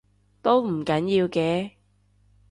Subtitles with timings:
[0.41, 1.73] 都唔緊要嘅